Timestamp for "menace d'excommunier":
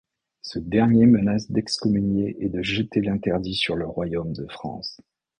1.05-2.35